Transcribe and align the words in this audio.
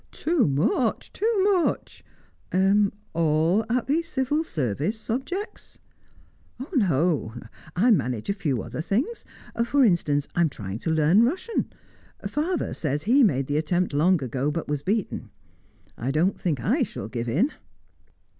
"Too 0.11 0.47
much! 0.47 1.13
too 1.13 1.53
much! 1.63 2.03
All 3.13 3.63
at 3.69 3.85
the 3.85 4.01
Civil 4.01 4.43
Service 4.43 4.99
subjects?" 4.99 5.77
"No; 6.75 7.35
I 7.75 7.91
manage 7.91 8.27
a 8.27 8.33
few 8.33 8.63
other 8.63 8.81
things. 8.81 9.23
For 9.63 9.85
instance, 9.85 10.27
I'm 10.33 10.49
trying 10.49 10.79
to 10.79 10.89
learn 10.89 11.21
Russian. 11.21 11.71
Father 12.27 12.73
says 12.73 13.03
he 13.03 13.23
made 13.23 13.45
the 13.45 13.57
attempt 13.57 13.93
long 13.93 14.23
ago, 14.23 14.49
but 14.49 14.67
was 14.67 14.81
beaten. 14.81 15.29
I 15.99 16.09
don't 16.09 16.41
think 16.41 16.59
I 16.63 16.81
shall 16.81 17.07
give 17.07 17.29
in." 17.29 17.51